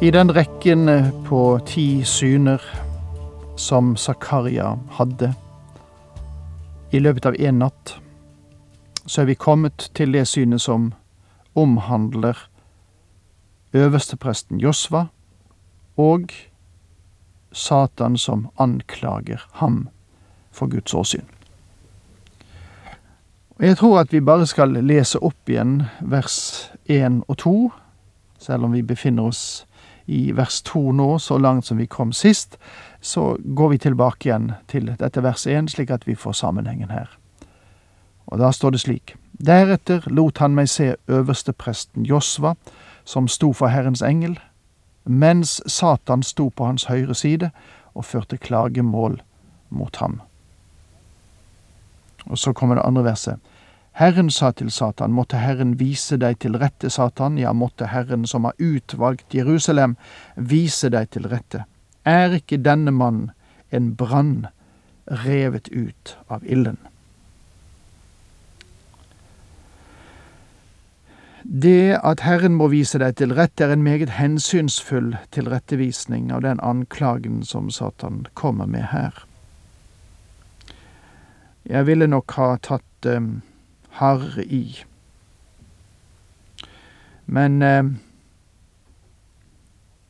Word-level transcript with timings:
I 0.00 0.10
den 0.10 0.34
rekken 0.34 1.12
på 1.24 1.58
ti 1.66 2.04
syner 2.04 2.62
som 3.56 3.96
Zakaria 3.96 4.78
hadde 4.90 5.28
i 6.90 6.98
løpet 6.98 7.26
av 7.26 7.36
én 7.38 7.60
natt, 7.62 7.94
så 9.06 9.22
er 9.22 9.28
vi 9.30 9.36
kommet 9.38 9.86
til 9.94 10.10
det 10.12 10.24
synet 10.26 10.64
som 10.64 10.88
omhandler 11.54 12.34
øverstepresten 13.72 14.58
Josva 14.58 15.06
og 15.96 16.34
Satan 17.52 18.18
som 18.18 18.48
anklager 18.58 19.46
ham 19.62 19.88
for 20.50 20.66
Guds 20.66 20.94
åsyn. 20.94 21.28
Jeg 23.62 23.78
tror 23.78 24.00
at 24.00 24.12
vi 24.12 24.20
bare 24.20 24.46
skal 24.50 24.74
lese 24.74 25.22
opp 25.22 25.48
igjen 25.48 25.84
vers 26.00 26.66
én 26.90 27.22
og 27.28 27.38
to, 27.38 27.70
selv 28.42 28.66
om 28.66 28.74
vi 28.74 28.82
befinner 28.82 29.30
oss 29.30 29.62
i 30.06 30.32
vers 30.36 30.62
to 30.62 30.92
nå, 30.92 31.18
så 31.18 31.38
langt 31.38 31.66
som 31.66 31.78
vi 31.78 31.86
kom 31.86 32.12
sist, 32.12 32.58
så 33.00 33.36
går 33.38 33.68
vi 33.68 33.78
tilbake 33.78 34.28
igjen 34.28 34.52
til 34.68 34.92
dette 35.00 35.22
vers 35.22 35.46
én, 35.46 35.68
slik 35.68 35.90
at 35.90 36.06
vi 36.06 36.14
får 36.14 36.36
sammenhengen 36.40 36.90
her. 36.90 37.08
Og 38.26 38.38
da 38.38 38.50
står 38.52 38.74
det 38.74 38.80
slik. 38.84 39.14
Deretter 39.32 40.04
lot 40.06 40.38
han 40.38 40.54
meg 40.54 40.68
se 40.68 40.94
øverstepresten 41.08 42.06
Josva, 42.06 42.54
som 43.04 43.28
sto 43.28 43.52
for 43.52 43.68
Herrens 43.68 44.02
engel, 44.02 44.38
mens 45.04 45.60
Satan 45.66 46.22
sto 46.22 46.48
på 46.48 46.64
hans 46.64 46.86
høyre 46.88 47.14
side 47.14 47.50
og 47.94 48.04
førte 48.04 48.36
klagemål 48.40 49.20
mot 49.68 49.96
ham. 49.96 50.20
Og 52.26 52.38
så 52.38 52.52
kommer 52.52 52.78
det 52.78 52.86
andre 52.86 53.04
verset. 53.04 53.40
Herren 53.94 54.30
sa 54.30 54.50
til 54.50 54.72
Satan, 54.74 55.12
måtte 55.14 55.38
Herren 55.38 55.76
vise 55.78 56.16
deg 56.18 56.40
til 56.42 56.56
rette, 56.58 56.90
Satan, 56.90 57.36
ja, 57.38 57.52
måtte 57.54 57.92
Herren 57.92 58.24
som 58.26 58.48
har 58.48 58.56
utvalgt 58.58 59.34
Jerusalem, 59.34 59.94
vise 60.34 60.90
deg 60.90 61.12
til 61.14 61.28
rette. 61.30 61.62
Er 62.02 62.34
ikke 62.34 62.58
denne 62.58 62.90
mann 62.90 63.28
en 63.70 63.92
brann 63.94 64.48
revet 65.06 65.70
ut 65.70 66.16
av 66.26 66.42
ilden? 66.42 66.80
Det 71.44 72.00
at 72.02 72.26
Herren 72.26 72.58
må 72.58 72.72
vise 72.72 72.98
deg 72.98 73.14
til 73.20 73.36
rette, 73.36 73.62
er 73.62 73.76
en 73.76 73.86
meget 73.86 74.16
hensynsfull 74.18 75.14
tilrettevisning 75.36 76.32
av 76.32 76.42
den 76.42 76.58
anklagen 76.64 77.42
som 77.46 77.70
Satan 77.70 78.24
kommer 78.34 78.66
med 78.66 78.88
her. 78.90 79.22
Jeg 81.68 81.86
ville 81.86 82.08
nok 82.10 82.32
ha 82.40 82.56
tatt 82.58 83.06
um, 83.06 83.42
harr 84.00 84.38
i. 84.44 84.84
Men 87.26 87.62
eh, 87.62 87.84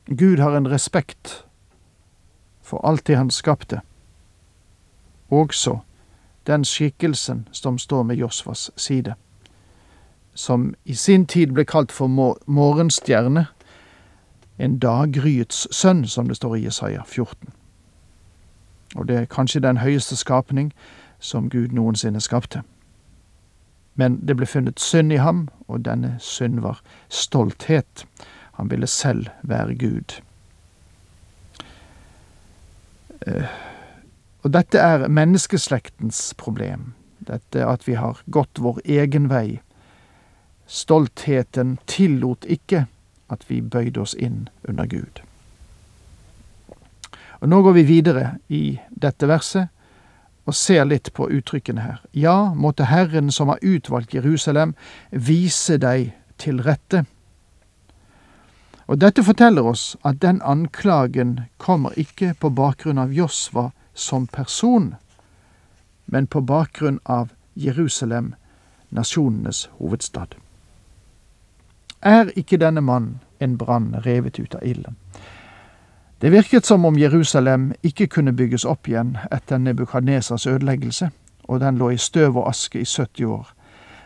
Gud 0.06 0.38
har 0.38 0.56
en 0.56 0.70
respekt 0.70 1.44
for 2.62 2.86
alt 2.86 3.06
det 3.06 3.16
han 3.16 3.30
skapte, 3.30 3.80
også 5.30 5.78
den 6.46 6.64
skikkelsen 6.64 7.48
som 7.52 7.78
står 7.78 8.02
med 8.02 8.16
Josvas 8.16 8.70
side 8.76 9.14
som 10.34 10.74
i 10.84 10.94
sin 10.94 11.26
tid 11.26 11.46
ble 11.46 11.64
kalt 11.64 11.92
for 11.92 12.06
morgenstjerne, 12.46 13.46
en 14.58 14.78
daggryets 14.78 15.68
sønn, 15.74 16.04
som 16.06 16.28
det 16.28 16.36
står 16.36 16.56
i 16.56 16.64
Jesaja 16.64 17.02
14. 17.06 17.48
Og 18.94 19.08
det 19.08 19.16
er 19.16 19.24
kanskje 19.24 19.60
den 19.60 19.76
høyeste 19.76 20.16
skapning 20.16 20.72
som 21.18 21.50
Gud 21.50 21.68
noensinne 21.68 22.20
skapte. 22.20 22.62
Men 23.94 24.18
det 24.26 24.36
ble 24.38 24.46
funnet 24.46 24.82
synd 24.82 25.12
i 25.12 25.20
ham, 25.22 25.48
og 25.68 25.84
denne 25.86 26.16
synd 26.20 26.60
var 26.64 26.80
stolthet. 27.08 28.06
Han 28.58 28.70
ville 28.70 28.86
selv 28.90 29.30
være 29.42 29.74
Gud. 29.78 30.18
Eh, 33.26 33.54
og 34.42 34.52
dette 34.52 34.78
er 34.78 35.08
menneskeslektens 35.08 36.34
problem, 36.38 36.92
dette 37.18 37.62
at 37.66 37.86
vi 37.88 37.94
har 37.96 38.20
gått 38.30 38.60
vår 38.60 38.82
egen 38.84 39.30
vei 39.30 39.60
Stoltheten 40.66 41.76
tillot 41.86 42.46
ikke 42.48 42.86
at 43.32 43.44
vi 43.48 43.60
bøyde 43.60 44.00
oss 44.00 44.14
inn 44.16 44.48
under 44.68 44.88
Gud. 44.88 45.20
Og 47.40 47.50
Nå 47.52 47.60
går 47.62 47.76
vi 47.76 47.84
videre 47.88 48.24
i 48.48 48.78
dette 48.88 49.28
verset 49.28 49.68
og 50.44 50.54
ser 50.54 50.84
litt 50.84 51.12
på 51.16 51.28
uttrykkene 51.30 51.80
her. 51.80 52.00
Ja, 52.12 52.54
måtte 52.54 52.90
Herren 52.90 53.30
som 53.32 53.48
har 53.48 53.62
utvalgt 53.62 54.14
Jerusalem, 54.14 54.74
vise 55.10 55.78
deg 55.80 56.12
til 56.38 56.60
rette. 56.62 57.04
Og 58.86 59.00
Dette 59.00 59.24
forteller 59.24 59.64
oss 59.64 59.96
at 60.04 60.20
den 60.20 60.42
anklagen 60.44 61.46
kommer 61.56 61.96
ikke 61.96 62.34
på 62.40 62.50
bakgrunn 62.52 63.00
av 63.00 63.12
Josva 63.16 63.70
som 63.94 64.26
person, 64.26 64.94
men 66.04 66.26
på 66.26 66.40
bakgrunn 66.44 67.00
av 67.04 67.32
Jerusalem, 67.54 68.34
nasjonenes 68.90 69.68
hovedstad. 69.78 70.36
Er 72.02 72.28
ikke 72.36 72.60
denne 72.60 72.82
mann 72.84 73.20
en 73.40 73.56
brann 73.56 73.94
revet 74.04 74.38
ut 74.38 74.54
av 74.54 74.62
ilden? 74.62 74.98
Det 76.20 76.32
virket 76.32 76.66
som 76.66 76.84
om 76.84 76.98
Jerusalem 76.98 77.72
ikke 77.82 78.06
kunne 78.06 78.32
bygges 78.32 78.64
opp 78.64 78.88
igjen 78.88 79.16
etter 79.32 79.58
Nebukadnesas 79.58 80.46
ødeleggelse, 80.46 81.10
og 81.48 81.60
den 81.60 81.78
lå 81.78 81.90
i 81.90 81.96
støv 81.96 82.36
og 82.36 82.48
aske 82.48 82.80
i 82.80 82.84
70 82.84 83.24
år. 83.24 83.48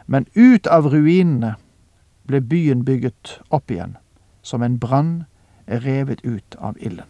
Men 0.07 0.27
ut 0.37 0.67
av 0.67 0.89
ruinene 0.89 1.55
ble 2.27 2.41
byen 2.41 2.85
bygget 2.85 3.41
opp 3.51 3.71
igjen, 3.71 3.97
som 4.43 4.63
en 4.63 4.79
brann 4.79 5.25
revet 5.69 6.25
ut 6.25 6.57
av 6.59 6.77
ilden. 6.81 7.07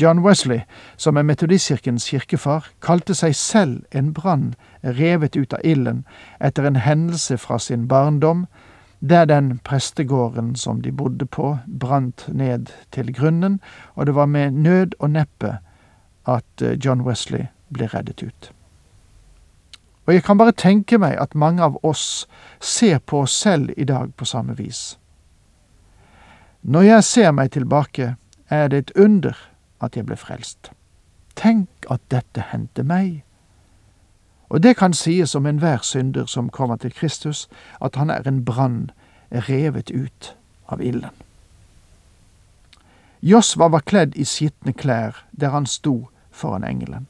John 0.00 0.24
Wesley, 0.24 0.60
som 0.96 1.16
er 1.16 1.22
Metodistkirkens 1.22 2.08
kirkefar, 2.10 2.66
kalte 2.80 3.14
seg 3.14 3.36
selv 3.36 3.82
en 3.92 4.12
brann 4.16 4.54
revet 4.82 5.36
ut 5.36 5.52
av 5.52 5.60
ilden 5.64 6.04
etter 6.40 6.66
en 6.66 6.80
hendelse 6.80 7.38
fra 7.38 7.58
sin 7.58 7.86
barndom, 7.88 8.46
der 9.10 9.24
den 9.24 9.58
prestegården 9.58 10.54
som 10.56 10.80
de 10.82 10.92
bodde 10.92 11.26
på, 11.26 11.58
brant 11.80 12.28
ned 12.28 12.66
til 12.92 13.12
grunnen, 13.14 13.60
og 13.94 14.06
det 14.06 14.14
var 14.14 14.26
med 14.26 14.50
nød 14.50 14.94
og 14.98 15.10
neppe 15.10 15.58
at 16.26 16.62
eh, 16.62 16.78
John 16.84 17.00
Wesley 17.00 17.46
ble 17.74 17.86
reddet 17.86 18.22
ut. 18.22 18.52
Og 20.06 20.14
jeg 20.14 20.22
kan 20.22 20.38
bare 20.38 20.52
tenke 20.52 20.98
meg 20.98 21.16
at 21.18 21.34
mange 21.34 21.62
av 21.62 21.78
oss 21.82 22.26
ser 22.60 22.98
på 22.98 23.22
oss 23.22 23.34
selv 23.34 23.70
i 23.76 23.84
dag 23.84 24.14
på 24.16 24.24
samme 24.24 24.56
vis. 24.56 24.98
Når 26.62 26.82
jeg 26.82 27.04
ser 27.04 27.30
meg 27.30 27.50
tilbake, 27.50 28.14
er 28.50 28.68
det 28.68 28.78
et 28.78 28.90
under 28.96 29.34
at 29.80 29.96
jeg 29.96 30.06
ble 30.06 30.16
frelst. 30.16 30.70
Tenk 31.34 31.68
at 31.90 32.02
dette 32.10 32.44
hendte 32.52 32.82
meg. 32.86 33.24
Og 34.52 34.62
det 34.62 34.76
kan 34.76 34.92
sies 34.92 35.34
om 35.34 35.46
enhver 35.46 35.78
synder 35.82 36.26
som 36.26 36.50
kommer 36.50 36.76
til 36.76 36.92
Kristus, 36.92 37.48
at 37.80 37.96
han 37.96 38.10
er 38.10 38.28
en 38.28 38.44
brann 38.44 38.90
revet 39.48 39.90
ut 39.90 40.36
av 40.68 40.82
ilden. 40.82 41.10
Josva 43.22 43.70
var 43.72 43.80
kledd 43.86 44.12
i 44.14 44.26
skitne 44.28 44.74
klær 44.76 45.24
der 45.32 45.54
han 45.54 45.66
sto 45.66 46.10
foran 46.30 46.66
engelen. 46.68 47.06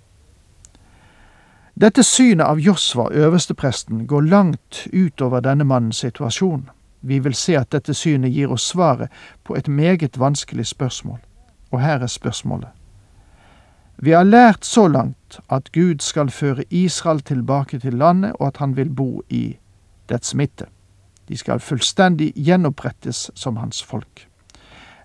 Dette 1.74 2.04
synet 2.06 2.46
av 2.46 2.60
Josva, 2.60 3.08
øverstepresten, 3.10 4.06
går 4.06 4.20
langt 4.20 4.86
utover 4.92 5.40
denne 5.40 5.64
mannens 5.64 6.04
situasjon. 6.04 6.70
Vi 7.00 7.18
vil 7.18 7.34
se 7.34 7.56
at 7.58 7.72
dette 7.72 7.94
synet 7.94 8.30
gir 8.30 8.52
oss 8.52 8.68
svaret 8.70 9.10
på 9.44 9.56
et 9.56 9.68
meget 9.68 10.20
vanskelig 10.20 10.66
spørsmål. 10.66 11.18
Og 11.70 11.80
her 11.80 11.98
er 11.98 12.06
spørsmålet. 12.06 12.68
Vi 14.02 14.10
har 14.10 14.24
lært 14.24 14.64
så 14.66 14.88
langt 14.88 15.36
at 15.48 15.68
Gud 15.72 16.00
skal 16.02 16.30
føre 16.30 16.64
Israel 16.70 17.20
tilbake 17.20 17.78
til 17.78 17.94
landet, 17.94 18.32
og 18.40 18.46
at 18.46 18.56
han 18.56 18.76
vil 18.76 18.90
bo 18.90 19.22
i 19.30 19.58
dets 20.10 20.34
midte. 20.34 20.66
De 21.28 21.36
skal 21.36 21.60
fullstendig 21.60 22.32
gjenopprettes 22.34 23.30
som 23.34 23.56
hans 23.56 23.82
folk. 23.82 24.26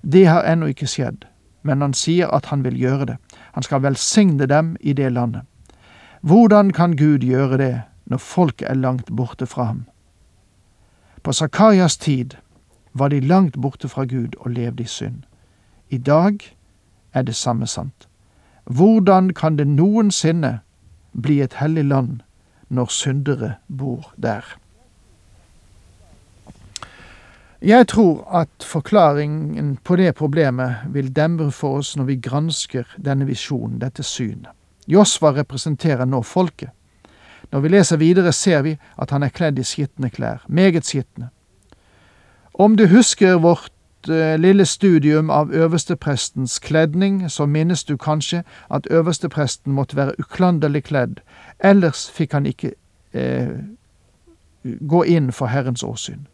Det 0.01 0.25
har 0.25 0.49
ennå 0.49 0.71
ikke 0.73 0.89
skjedd, 0.89 1.27
men 1.61 1.85
han 1.85 1.93
sier 1.93 2.33
at 2.33 2.49
han 2.49 2.63
vil 2.65 2.79
gjøre 2.79 3.05
det. 3.05 3.17
Han 3.53 3.63
skal 3.63 3.85
velsigne 3.85 4.49
dem 4.49 4.75
i 4.81 4.93
det 4.93 5.11
landet. 5.13 5.45
Hvordan 6.21 6.73
kan 6.73 6.97
Gud 6.97 7.19
gjøre 7.19 7.57
det 7.57 7.81
når 8.05 8.17
folk 8.17 8.61
er 8.61 8.73
langt 8.73 9.13
borte 9.15 9.45
fra 9.45 9.63
ham? 9.63 9.85
På 11.23 11.33
Zakarias 11.33 11.97
tid 11.97 12.33
var 12.93 13.13
de 13.13 13.19
langt 13.19 13.61
borte 13.61 13.89
fra 13.89 14.05
Gud 14.05 14.33
og 14.39 14.51
levde 14.51 14.83
i 14.83 14.89
synd. 14.89 15.23
I 15.89 15.97
dag 15.97 16.37
er 17.13 17.21
det 17.21 17.35
samme 17.35 17.67
sant. 17.67 18.06
Hvordan 18.67 19.33
kan 19.33 19.55
det 19.55 19.67
noensinne 19.67 20.59
bli 21.11 21.39
et 21.41 21.53
hellig 21.61 21.85
land 21.85 22.19
når 22.69 22.91
syndere 22.91 23.53
bor 23.67 24.13
der? 24.17 24.43
Jeg 27.61 27.87
tror 27.87 28.27
at 28.35 28.49
forklaringen 28.63 29.77
på 29.83 29.95
det 29.95 30.15
problemet 30.15 30.75
vil 30.93 31.15
demre 31.15 31.51
for 31.51 31.79
oss 31.79 31.95
når 31.97 32.03
vi 32.03 32.19
gransker 32.21 32.83
denne 33.05 33.25
visjonen, 33.25 33.79
dette 33.79 34.03
synet. 34.03 34.51
Josva 34.87 35.31
representerer 35.31 36.05
nå 36.05 36.21
folket. 36.21 36.69
Når 37.51 37.59
vi 37.59 37.71
leser 37.71 37.97
videre, 37.97 38.31
ser 38.33 38.61
vi 38.61 38.77
at 38.97 39.11
han 39.11 39.23
er 39.23 39.33
kledd 39.33 39.59
i 39.59 39.63
skitne 39.63 40.09
klær, 40.09 40.43
meget 40.47 40.85
skitne. 40.85 41.29
Om 42.53 42.75
du 42.75 42.87
husker 42.87 43.39
vårt 43.39 43.71
lille 44.09 44.65
studium 44.65 45.29
av 45.29 45.51
øversteprestens 45.51 46.59
kledning, 46.59 47.31
så 47.31 47.45
minnes 47.45 47.83
du 47.83 47.97
kanskje 47.97 48.43
at 48.69 48.87
øverstepresten 48.91 49.73
måtte 49.73 49.95
være 49.95 50.19
uklanderlig 50.19 50.83
kledd, 50.83 51.19
ellers 51.59 52.09
fikk 52.11 52.33
han 52.33 52.45
ikke 52.45 52.71
eh, 53.13 53.57
gå 54.87 55.03
inn 55.03 55.31
for 55.31 55.47
Herrens 55.47 55.83
åsyn. 55.83 56.27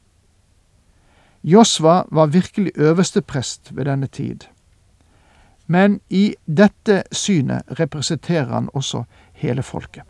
Josva 1.43 2.03
var 2.11 2.25
virkelig 2.25 2.71
øversteprest 2.75 3.75
ved 3.75 3.85
denne 3.85 4.07
tid. 4.07 4.47
Men 5.67 6.01
i 6.09 6.35
dette 6.45 7.03
synet 7.11 7.61
representerer 7.79 8.53
han 8.53 8.69
også 8.73 9.03
hele 9.33 9.63
folket. 9.63 10.03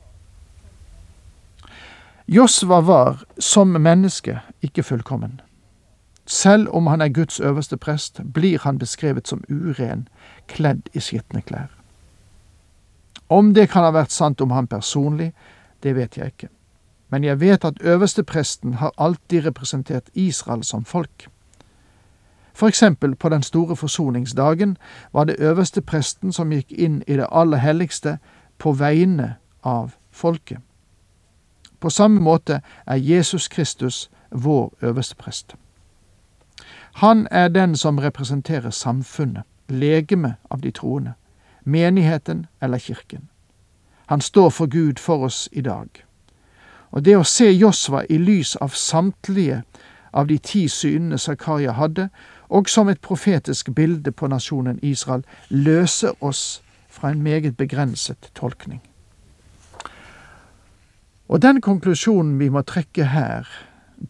Josva 2.27 2.79
var, 2.81 3.23
som 3.39 3.67
menneske, 3.67 4.39
ikke 4.61 4.83
fullkommen. 4.83 5.41
Selv 6.25 6.67
om 6.71 6.87
han 6.87 7.01
er 7.01 7.09
Guds 7.09 7.39
øverste 7.39 7.77
prest, 7.77 8.21
blir 8.33 8.59
han 8.59 8.77
beskrevet 8.77 9.27
som 9.27 9.43
uren, 9.49 10.07
kledd 10.47 10.81
i 10.93 10.99
skitne 10.99 11.41
klær. 11.41 11.67
Om 13.29 13.53
det 13.53 13.69
kan 13.69 13.83
ha 13.83 13.91
vært 13.91 14.11
sant 14.11 14.41
om 14.41 14.51
han 14.51 14.67
personlig, 14.67 15.33
det 15.83 15.95
vet 15.95 16.17
jeg 16.17 16.25
ikke. 16.25 16.49
Men 17.09 17.23
jeg 17.23 17.39
vet 17.39 17.65
at 17.65 17.81
øverstepresten 17.81 18.73
har 18.73 18.91
alltid 18.97 19.45
representert 19.45 20.09
Israel 20.13 20.63
som 20.63 20.85
folk. 20.85 21.27
For 22.53 22.67
eksempel 22.67 23.15
på 23.15 23.29
den 23.29 23.43
store 23.43 23.75
forsoningsdagen 23.75 24.77
var 25.13 25.23
det 25.23 25.35
øverstepresten 25.39 26.33
som 26.33 26.51
gikk 26.51 26.71
inn 26.71 27.03
i 27.07 27.17
det 27.17 27.27
aller 27.31 27.57
helligste 27.57 28.17
på 28.57 28.71
vegne 28.71 29.35
av 29.63 29.95
folket. 30.11 30.57
På 31.79 31.89
samme 31.89 32.21
måte 32.21 32.61
er 32.85 32.95
Jesus 32.95 33.47
Kristus 33.47 34.09
vår 34.31 34.73
øversteprest. 34.81 35.55
Han 36.93 37.27
er 37.31 37.47
den 37.47 37.75
som 37.75 37.97
representerer 37.97 38.69
samfunnet, 38.69 39.43
legemet 39.69 40.35
av 40.51 40.61
de 40.61 40.71
troende, 40.71 41.13
menigheten 41.63 42.45
eller 42.61 42.77
kirken. 42.77 43.29
Han 44.05 44.21
står 44.21 44.49
for 44.49 44.65
Gud 44.65 44.99
for 44.99 45.25
oss 45.25 45.49
i 45.51 45.61
dag. 45.61 45.87
Og 46.91 47.05
det 47.05 47.15
å 47.17 47.23
se 47.23 47.49
Josva 47.51 48.03
i 48.09 48.17
lys 48.17 48.55
av 48.55 48.75
samtlige 48.77 49.63
av 50.13 50.27
de 50.27 50.37
ti 50.37 50.67
synene 50.69 51.17
Zakaria 51.17 51.73
hadde, 51.73 52.09
og 52.49 52.69
som 52.69 52.89
et 52.89 53.01
profetisk 53.01 53.71
bilde 53.73 54.11
på 54.11 54.27
nasjonen 54.29 54.79
Israel, 54.81 55.23
løser 55.49 56.13
oss 56.21 56.61
fra 56.89 57.09
en 57.09 57.23
meget 57.23 57.57
begrenset 57.57 58.29
tolkning. 58.35 58.81
Og 61.27 61.41
den 61.41 61.61
konklusjonen 61.61 62.37
vi 62.39 62.49
må 62.49 62.61
trekke 62.61 63.09
her, 63.09 63.47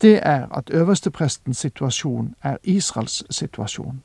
det 0.02 0.20
er 0.24 0.48
at 0.52 0.70
øversteprestens 0.70 1.58
situasjon 1.58 2.36
er 2.42 2.58
Israels 2.64 3.24
situasjon, 3.30 4.02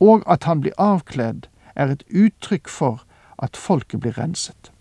og 0.00 0.22
at 0.26 0.44
han 0.44 0.60
blir 0.60 0.72
avkledd 0.78 1.46
er 1.74 1.92
et 1.92 2.04
uttrykk 2.14 2.68
for 2.68 3.04
at 3.38 3.56
folket 3.56 4.00
blir 4.00 4.18
renset. 4.18 4.72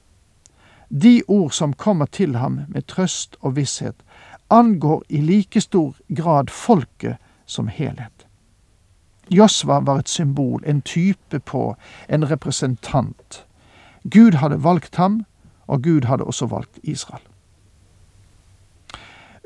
De 0.90 1.22
ord 1.28 1.52
som 1.52 1.74
kommer 1.74 2.06
til 2.06 2.36
ham 2.36 2.60
med 2.68 2.82
trøst 2.88 3.38
og 3.42 3.56
visshet, 3.56 3.96
angår 4.50 5.04
i 5.10 5.22
like 5.22 5.62
stor 5.62 5.96
grad 6.16 6.50
folket 6.50 7.18
som 7.46 7.68
helhet. 7.68 8.28
Josva 9.32 9.80
var 9.80 10.00
et 10.00 10.10
symbol, 10.10 10.64
en 10.66 10.82
type 10.82 11.40
på, 11.40 11.76
en 12.10 12.32
representant. 12.32 13.46
Gud 14.12 14.32
hadde 14.32 14.64
valgt 14.64 14.96
ham, 14.96 15.26
og 15.68 15.82
Gud 15.82 16.06
hadde 16.06 16.24
også 16.24 16.46
valgt 16.46 16.80
Israel. 16.84 17.24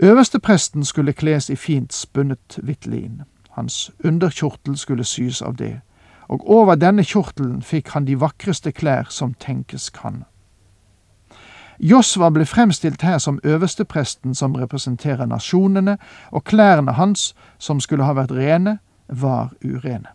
Øverstepresten 0.01 0.85
skulle 0.85 1.13
kles 1.13 1.49
i 1.49 1.55
fint 1.55 1.93
spunnet 1.93 2.59
hvitt 2.63 2.87
lin. 2.87 3.21
Hans 3.49 3.91
underkjortel 4.03 4.77
skulle 4.77 5.03
sys 5.03 5.41
av 5.41 5.55
det, 5.55 5.81
og 6.27 6.49
over 6.49 6.75
denne 6.75 7.03
kjortelen 7.03 7.61
fikk 7.61 7.89
han 7.89 8.05
de 8.07 8.19
vakreste 8.19 8.71
klær 8.71 9.09
som 9.09 9.33
tenkes 9.33 9.89
kan. 9.89 10.23
Josva 11.79 12.29
ble 12.29 12.45
fremstilt 12.45 13.01
her 13.01 13.17
som 13.17 13.39
øverstepresten 13.43 14.35
som 14.35 14.55
representerer 14.55 15.25
nasjonene, 15.25 15.97
og 16.31 16.43
klærne 16.43 16.91
hans, 16.91 17.35
som 17.57 17.79
skulle 17.79 18.03
ha 18.03 18.13
vært 18.13 18.31
rene, 18.31 18.79
var 19.07 19.51
urene. 19.63 20.07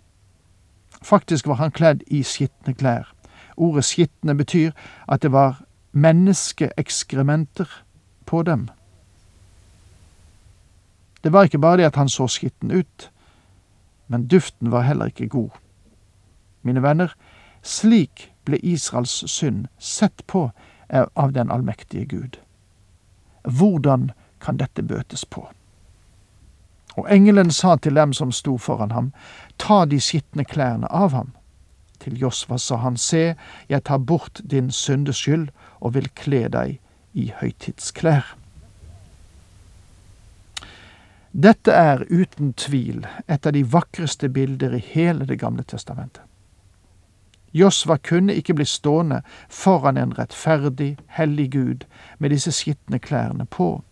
Faktisk 1.03 1.47
var 1.47 1.55
han 1.55 1.71
kledd 1.71 2.03
i 2.07 2.23
skitne 2.23 2.75
klær. 2.75 3.13
Ordet 3.57 3.85
skitne 3.85 4.35
betyr 4.35 4.71
at 5.09 5.23
det 5.23 5.33
var 5.33 5.61
menneskeekskrementer 5.93 7.69
på 8.27 8.43
dem. 8.43 8.69
Det 11.25 11.33
var 11.33 11.49
ikke 11.49 11.59
bare 11.59 11.77
det 11.81 11.87
at 11.89 11.97
han 11.97 12.09
så 12.09 12.27
skitten 12.29 12.71
ut, 12.71 13.11
men 14.07 14.27
duften 14.29 14.71
var 14.71 14.85
heller 14.85 15.09
ikke 15.09 15.29
god. 15.29 15.51
Mine 16.63 16.83
venner, 16.83 17.15
slik 17.63 18.29
ble 18.45 18.61
Israels 18.61 19.25
synd 19.33 19.67
sett 19.79 20.27
på 20.27 20.51
av 20.93 21.33
den 21.33 21.51
allmektige 21.51 22.05
Gud. 22.05 22.37
Hvordan 23.45 24.11
kan 24.41 24.61
dette 24.61 24.83
bøtes 24.83 25.25
på? 25.25 25.49
Og 26.97 27.09
engelen 27.11 27.51
sa 27.51 27.77
til 27.77 27.97
dem 27.97 28.13
som 28.13 28.33
sto 28.33 28.59
foran 28.59 28.93
ham, 28.93 29.13
ta 29.59 29.85
de 29.85 30.01
skitne 30.01 30.45
klærne 30.45 30.87
av 30.93 31.11
ham. 31.17 31.33
Til 31.99 32.21
Josva 32.21 32.59
sa 32.59 32.77
han, 32.77 32.97
se, 32.97 33.35
jeg 33.69 33.85
tar 33.85 33.99
bort 33.99 34.41
din 34.51 34.71
syndes 34.71 35.17
skyld 35.17 35.49
og 35.81 35.95
vil 35.95 36.09
kle 36.15 36.49
deg 36.49 36.79
i 37.15 37.31
høytidsklær. 37.41 38.37
Dette 41.35 41.73
er 41.73 42.05
uten 42.11 42.53
tvil 42.55 43.07
et 43.27 43.47
av 43.47 43.53
de 43.57 43.65
vakreste 43.67 44.29
bilder 44.31 44.77
i 44.77 44.85
hele 44.93 45.27
Det 45.27 45.41
gamle 45.41 45.65
testamentet. 45.67 46.23
Josva 47.51 47.97
kunne 47.99 48.35
ikke 48.35 48.55
bli 48.55 48.65
stående 48.65 49.23
foran 49.51 49.97
en 49.99 50.15
rettferdig, 50.19 50.97
hellig 51.07 51.51
Gud 51.51 51.85
med 52.19 52.31
disse 52.31 52.53
skitne 52.53 52.99
klærne 52.99 53.47
på. 53.47 53.83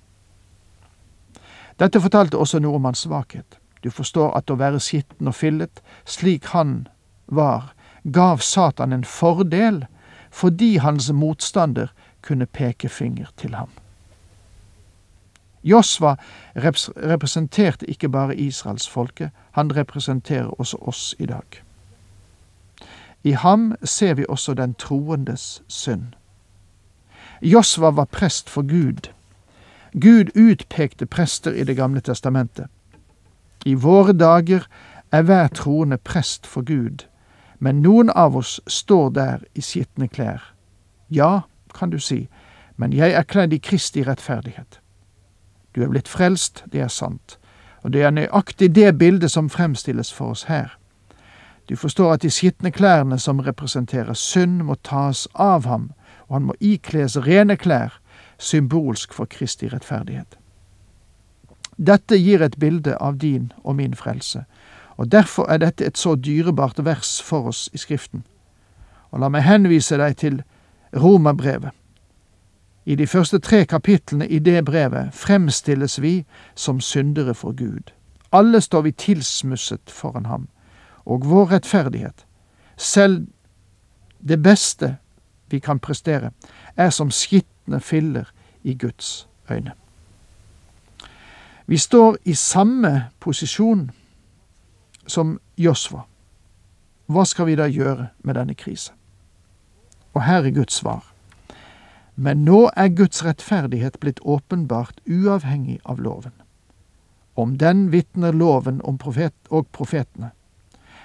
Dette 1.79 2.01
fortalte 2.01 2.39
også 2.39 2.63
noe 2.63 2.79
om 2.79 2.87
hans 2.87 3.03
svakhet. 3.07 3.59
Du 3.83 3.91
forstår 3.91 4.37
at 4.39 4.51
å 4.51 4.59
være 4.59 4.79
skitten 4.81 5.27
og 5.27 5.35
fillet, 5.35 5.83
slik 6.07 6.47
han 6.55 6.87
var, 7.27 7.75
gav 8.05 8.39
Satan 8.39 8.93
en 8.93 9.05
fordel 9.05 9.87
fordi 10.31 10.77
hans 10.79 11.11
motstander 11.13 11.91
kunne 12.23 12.47
peke 12.47 12.89
finger 12.89 13.35
til 13.37 13.55
ham. 13.55 13.71
Josva 15.63 16.17
representerte 16.57 17.91
ikke 17.91 18.09
bare 18.09 18.37
Israels 18.37 18.89
folke, 18.89 19.31
han 19.53 19.77
representerer 19.77 20.61
også 20.61 20.77
oss 20.81 21.15
i 21.19 21.27
dag. 21.27 21.63
I 23.25 23.31
ham 23.31 23.75
ser 23.85 24.15
vi 24.15 24.27
også 24.29 24.55
den 24.55 24.75
troendes 24.75 25.63
synd. 25.69 26.03
Josva 27.43 27.91
var 27.91 28.05
prest 28.05 28.51
for 28.51 28.63
Gud. 28.63 29.11
Gud 29.93 30.37
utpekte 30.37 31.07
prester 31.07 31.53
i 31.53 31.65
Det 31.65 31.77
gamle 31.77 32.01
testamentet. 32.01 32.67
I 33.65 33.75
våre 33.75 34.13
dager 34.13 34.67
er 35.13 35.23
hver 35.23 35.49
troende 35.49 35.97
prest 35.97 36.47
for 36.47 36.63
Gud, 36.63 37.07
men 37.59 37.83
noen 37.83 38.11
av 38.11 38.37
oss 38.37 38.61
står 38.67 39.11
der 39.11 39.39
i 39.55 39.61
skitne 39.61 40.09
klær. 40.09 40.55
Ja, 41.11 41.41
kan 41.75 41.91
du 41.91 41.99
si, 41.99 42.29
men 42.77 42.93
jeg 42.93 43.13
er 43.13 43.23
kledd 43.23 43.53
i 43.53 43.59
Kristi 43.59 44.03
rettferdighet. 44.03 44.82
Du 45.75 45.83
er 45.83 45.89
blitt 45.89 46.09
frelst, 46.09 46.65
det 46.73 46.81
er 46.81 46.89
sant, 46.89 47.39
og 47.83 47.93
det 47.93 48.03
er 48.03 48.11
nøyaktig 48.11 48.75
det 48.75 48.99
bildet 48.99 49.31
som 49.31 49.51
fremstilles 49.51 50.13
for 50.13 50.37
oss 50.37 50.45
her. 50.51 50.79
Du 51.69 51.77
forstår 51.77 52.13
at 52.13 52.23
de 52.23 52.31
skitne 52.31 52.71
klærne 52.71 53.19
som 53.19 53.41
representerer 53.41 54.13
synd, 54.13 54.63
må 54.63 54.75
tas 54.75 55.29
av 55.35 55.67
ham, 55.67 55.93
og 56.29 56.37
han 56.37 56.47
må 56.51 56.55
ikles 56.61 57.17
rene 57.17 57.57
klær, 57.57 58.01
symbolsk 58.39 59.13
for 59.13 59.25
Kristi 59.31 59.69
rettferdighet. 59.69 60.39
Dette 61.79 62.19
gir 62.19 62.43
et 62.43 62.59
bilde 62.59 62.97
av 63.01 63.17
din 63.19 63.53
og 63.65 63.77
min 63.77 63.95
frelse, 63.95 64.45
og 64.97 65.13
derfor 65.13 65.49
er 65.51 65.63
dette 65.63 65.87
et 65.87 65.99
så 65.99 66.15
dyrebart 66.15 66.85
vers 66.85 67.23
for 67.23 67.49
oss 67.49 67.71
i 67.73 67.79
Skriften. 67.79 68.27
Og 69.11 69.21
la 69.21 69.29
meg 69.29 69.47
henvise 69.47 69.97
deg 69.97 70.17
til 70.17 70.43
Romerbrevet. 70.97 71.73
I 72.85 72.95
de 72.95 73.07
første 73.07 73.39
tre 73.39 73.65
kapitlene 73.65 74.29
i 74.29 74.39
det 74.39 74.65
brevet 74.65 75.15
fremstilles 75.15 76.03
vi 76.03 76.25
som 76.55 76.81
syndere 76.81 77.35
for 77.35 77.53
Gud. 77.53 77.93
Alle 78.33 78.61
står 78.61 78.83
vi 78.83 78.93
tilsmusset 78.93 79.91
foran 79.91 80.27
ham, 80.27 80.49
og 81.05 81.31
vår 81.31 81.53
rettferdighet, 81.53 82.27
selv 82.77 83.27
det 84.29 84.43
beste 84.43 84.97
vi 85.51 85.59
kan 85.59 85.79
prestere, 85.79 86.31
er 86.77 86.91
som 86.91 87.11
skitne 87.11 87.81
filler 87.81 88.25
i 88.63 88.75
Guds 88.75 89.29
øyne. 89.51 89.73
Vi 91.67 91.77
står 91.77 92.17
i 92.25 92.35
samme 92.35 93.11
posisjon 93.21 93.91
som 95.07 95.41
Josva. 95.59 96.01
Hva 97.07 97.25
skal 97.25 97.47
vi 97.47 97.55
da 97.55 97.69
gjøre 97.69 98.09
med 98.25 98.35
denne 98.35 98.55
krisen? 98.55 98.95
Og 100.15 100.25
her 100.25 100.43
er 100.45 100.51
Guds 100.51 100.75
svar. 100.75 101.12
Men 102.15 102.45
nå 102.45 102.71
er 102.77 102.89
Guds 102.89 103.25
rettferdighet 103.25 103.99
blitt 104.01 104.21
åpenbart 104.21 105.01
uavhengig 105.07 105.81
av 105.85 106.01
loven. 106.01 106.33
Om 107.35 107.59
den 107.59 107.93
vitner 107.93 108.33
loven 108.33 108.83
om 108.85 108.99
profet 108.99 109.35
og 109.49 109.67
profetene. 109.73 110.31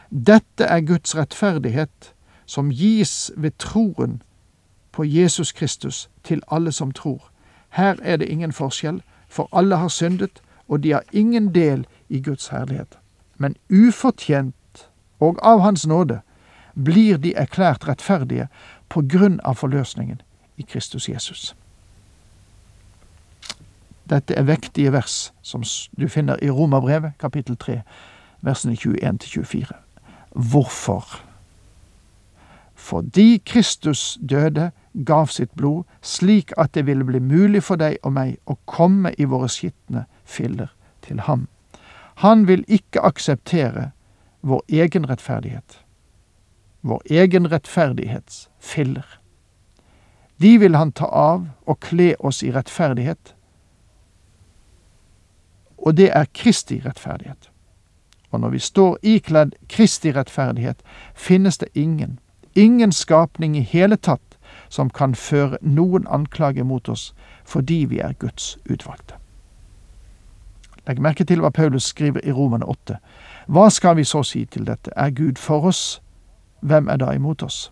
Dette 0.09 0.65
er 0.65 0.81
Guds 0.81 1.15
rettferdighet, 1.15 2.13
som 2.45 2.71
gis 2.71 3.31
ved 3.35 3.57
troen 3.57 4.21
på 4.91 5.03
Jesus 5.03 5.51
Kristus 5.51 6.09
til 6.23 6.41
alle 6.51 6.71
som 6.71 6.91
tror. 6.91 7.31
Her 7.69 7.95
er 8.03 8.17
det 8.17 8.27
ingen 8.27 8.51
forskjell, 8.51 9.01
for 9.27 9.49
alle 9.51 9.75
har 9.75 9.87
syndet, 9.87 10.41
og 10.67 10.83
de 10.83 10.91
har 10.91 11.03
ingen 11.11 11.55
del 11.55 11.87
i 12.09 12.21
Guds 12.21 12.47
herlighet. 12.47 12.97
Men 13.37 13.55
ufortjent 13.69 14.89
og 15.19 15.39
av 15.43 15.59
Hans 15.59 15.87
nåde 15.87 16.21
blir 16.75 17.17
de 17.17 17.33
erklært 17.35 17.87
rettferdige 17.87 18.47
på 18.89 19.01
grunn 19.01 19.39
av 19.43 19.55
forløsningen 19.55 20.21
i 20.57 20.61
Kristus 20.61 21.09
Jesus. 21.09 21.55
Dette 24.09 24.35
er 24.35 24.47
vektige 24.47 24.91
vers 24.91 25.33
som 25.41 25.63
du 25.99 26.07
finner 26.07 26.39
i 26.41 26.49
Romerbrevet 26.49 27.17
kapittel 27.19 27.57
3, 27.57 27.81
versene 28.41 28.75
21-24. 28.75 29.73
Hvorfor? 30.31 31.23
Fordi 32.75 33.41
Kristus 33.45 34.17
døde, 34.29 34.71
gav 35.05 35.27
sitt 35.27 35.51
blod, 35.55 35.83
slik 36.01 36.53
at 36.57 36.73
det 36.73 36.85
ville 36.85 37.03
bli 37.03 37.19
mulig 37.19 37.63
for 37.63 37.75
deg 37.75 37.97
og 38.03 38.13
meg 38.13 38.37
å 38.45 38.55
komme 38.65 39.11
i 39.17 39.25
våre 39.25 39.49
skitne 39.49 40.05
filler 40.25 40.71
til 41.05 41.19
ham. 41.27 41.47
Han 42.23 42.47
vil 42.47 42.63
ikke 42.67 43.03
akseptere 43.05 43.91
vår 44.41 44.63
egen 44.69 45.09
rettferdighet, 45.09 45.81
vår 46.81 47.01
egen 47.09 47.51
rettferdighets 47.51 48.47
filler. 48.59 49.05
De 50.41 50.57
vil 50.57 50.75
han 50.75 50.91
ta 50.91 51.05
av 51.05 51.47
og 51.65 51.79
kle 51.79 52.13
oss 52.19 52.43
i 52.43 52.51
rettferdighet, 52.53 53.33
og 55.77 55.97
det 55.97 56.09
er 56.13 56.25
Kristi 56.33 56.81
rettferdighet. 56.85 57.51
Og 58.31 58.39
når 58.39 58.49
vi 58.49 58.59
står 58.59 58.97
ikledd 59.01 59.55
Kristi 59.69 60.11
rettferdighet, 60.11 60.81
finnes 61.15 61.57
det 61.57 61.67
ingen, 61.73 62.19
ingen 62.55 62.91
skapning 62.91 63.57
i 63.57 63.61
hele 63.61 63.95
tatt, 63.95 64.37
som 64.69 64.89
kan 64.89 65.15
føre 65.15 65.57
noen 65.61 66.07
anklage 66.07 66.63
mot 66.63 66.89
oss 66.89 67.13
fordi 67.45 67.85
vi 67.85 67.99
er 67.99 68.13
Guds 68.19 68.57
utvalgte. 68.69 69.15
Legg 70.87 70.99
merke 71.03 71.23
til 71.23 71.39
hva 71.43 71.51
Paulus 71.51 71.83
skriver 71.83 72.23
i 72.23 72.31
Romane 72.31 72.65
8. 72.65 72.97
Hva 73.47 73.69
skal 73.71 73.95
vi 73.95 74.03
så 74.03 74.23
si 74.23 74.45
til 74.45 74.67
dette? 74.67 74.91
Er 74.95 75.09
Gud 75.11 75.39
for 75.39 75.67
oss? 75.67 76.01
Hvem 76.59 76.87
er 76.87 76.97
da 76.97 77.11
imot 77.15 77.43
oss? 77.43 77.71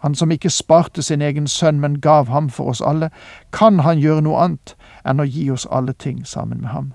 Han 0.00 0.14
som 0.14 0.30
ikke 0.30 0.50
sparte 0.50 1.02
sin 1.02 1.22
egen 1.22 1.46
sønn, 1.46 1.80
men 1.80 2.00
gav 2.00 2.28
ham 2.28 2.50
for 2.50 2.72
oss 2.72 2.80
alle, 2.80 3.10
kan 3.52 3.80
han 3.84 3.98
gjøre 4.00 4.22
noe 4.24 4.40
annet 4.40 4.74
enn 5.04 5.20
å 5.20 5.28
gi 5.28 5.50
oss 5.50 5.66
alle 5.70 5.92
ting 5.92 6.26
sammen 6.26 6.60
med 6.60 6.70
ham? 6.72 6.92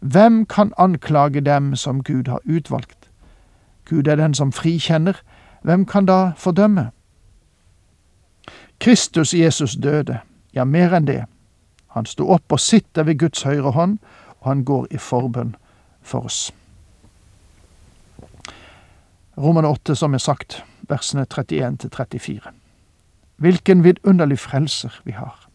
Hvem 0.00 0.46
kan 0.46 0.72
anklage 0.78 1.40
dem 1.40 1.76
som 1.76 2.02
Gud 2.02 2.28
har 2.28 2.40
utvalgt? 2.44 3.10
Gud 3.84 4.08
er 4.08 4.16
den 4.16 4.34
som 4.34 4.52
frikjenner, 4.52 5.20
hvem 5.62 5.84
kan 5.86 6.06
da 6.06 6.32
fordømme? 6.36 6.90
Kristus 8.80 9.34
Jesus 9.34 9.76
døde, 9.76 10.18
ja, 10.54 10.64
mer 10.64 10.96
enn 10.96 11.06
det. 11.06 11.24
Han 11.94 12.06
sto 12.06 12.30
opp 12.32 12.52
og 12.52 12.60
sitter 12.60 13.04
ved 13.04 13.18
Guds 13.18 13.42
høyre 13.42 13.70
hånd, 13.70 13.98
og 14.40 14.48
han 14.48 14.64
går 14.64 14.86
i 14.90 14.98
forbønn 14.98 15.54
for 16.02 16.26
oss. 16.26 16.50
Roman 19.38 19.64
8, 19.64 19.94
som 19.94 20.14
er 20.14 20.18
sagt, 20.18 20.64
versene 20.92 21.26
31 21.26 21.80
til 21.82 21.90
34. 21.96 22.52
Hvilken 23.42 23.84
vidunderlig 23.84 24.38
frelser 24.38 25.00
vi 25.04 25.16
har. 25.16 25.48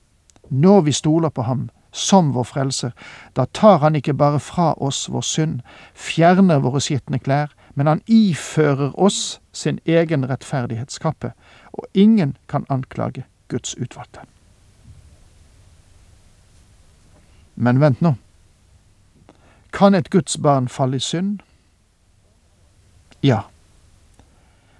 Når 0.49 0.81
vi 0.81 0.91
stoler 0.91 1.29
på 1.29 1.45
ham 1.47 1.69
som 1.91 2.33
vår 2.33 2.43
frelser, 2.43 2.91
da 3.35 3.45
tar 3.53 3.77
han 3.77 3.95
ikke 3.95 4.13
bare 4.13 4.39
fra 4.39 4.73
oss 4.83 5.07
vår 5.09 5.25
synd, 5.25 5.59
fjerner 5.93 6.61
våre 6.61 6.81
skitne 6.83 7.19
klær, 7.19 7.53
men 7.75 7.87
han 7.87 8.01
ifører 8.07 8.93
oss 8.99 9.39
sin 9.53 9.79
egen 9.85 10.25
rettferdighetskappe, 10.29 11.31
og 11.73 11.85
ingen 11.93 12.35
kan 12.49 12.65
anklage 12.69 13.25
Guds 13.47 13.75
utvalgte. 13.77 14.25
Men 17.55 17.81
vent 17.81 18.01
nå. 18.01 18.13
Kan 19.73 19.95
et 19.95 20.09
Guds 20.09 20.37
barn 20.37 20.67
falle 20.67 20.97
i 20.97 21.03
synd? 21.03 21.39
Ja. 23.23 23.41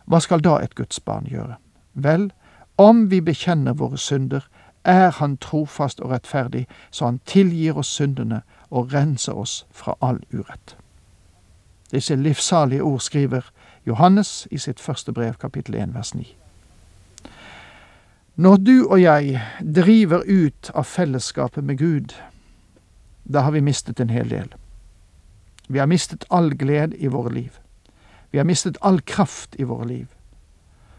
Hva 0.08 0.20
skal 0.24 0.40
da 0.40 0.58
et 0.64 0.76
Guds 0.76 1.00
barn 1.00 1.28
gjøre? 1.28 1.58
Vel, 1.94 2.32
om 2.78 3.12
vi 3.12 3.20
bekjenner 3.22 3.74
våre 3.74 3.98
synder, 3.98 4.48
er 4.84 5.12
Han 5.12 5.38
trofast 5.38 6.00
og 6.00 6.12
rettferdig, 6.12 6.68
så 6.92 7.06
Han 7.06 7.20
tilgir 7.26 7.78
oss 7.78 7.88
syndene 7.88 8.42
og 8.72 8.94
renser 8.94 9.34
oss 9.34 9.66
fra 9.72 9.96
all 10.02 10.20
urett. 10.34 10.78
Disse 11.92 12.16
livssalige 12.16 12.84
ord 12.84 13.00
skriver 13.00 13.42
Johannes 13.88 14.48
i 14.52 14.58
sitt 14.58 14.80
første 14.80 15.14
brev, 15.14 15.34
kapittel 15.34 15.76
1, 15.76 15.94
vers 15.94 16.16
9. 16.16 16.36
Når 18.36 18.56
du 18.56 18.88
og 18.90 19.02
jeg 19.02 19.42
driver 19.76 20.22
ut 20.28 20.72
av 20.76 20.84
fellesskapet 20.84 21.64
med 21.64 21.78
Gud, 21.78 22.14
da 23.34 23.40
har 23.40 23.52
vi 23.52 23.60
mistet 23.60 24.00
en 24.00 24.10
hel 24.10 24.30
del. 24.30 24.54
Vi 25.68 25.80
har 25.80 25.86
mistet 25.86 26.26
all 26.30 26.54
glede 26.58 26.98
i 26.98 27.08
våre 27.08 27.34
liv. 27.34 27.60
Vi 28.38 28.40
har 28.40 28.46
mistet 28.46 28.78
all 28.82 29.02
kraft 29.02 29.56
i 29.60 29.64
våre 29.64 29.86
liv. 29.86 30.08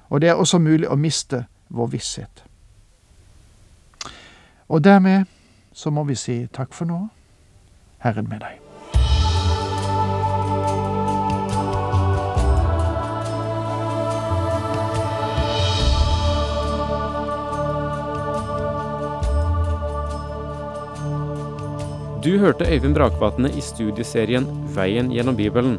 Og 0.08 0.20
det 0.20 0.28
er 0.28 0.40
også 0.42 0.58
mulig 0.58 0.88
å 0.90 0.96
miste 0.98 1.44
vår 1.70 1.92
visshet. 1.92 2.40
Og 4.66 4.82
dermed 4.82 5.30
så 5.70 5.92
må 5.94 6.02
vi 6.08 6.16
si 6.18 6.34
takk 6.50 6.74
for 6.74 6.90
nå. 6.90 6.98
Herren 8.02 8.26
med 8.26 8.42
deg. 8.42 8.58
Du 22.18 22.34
hørte 22.42 22.66
Øyvind 22.66 22.98
Brakvatne 22.98 23.54
i 23.54 23.62
studieserien 23.62 24.50
Veien 24.74 25.14
gjennom 25.14 25.38
Bibelen. 25.38 25.78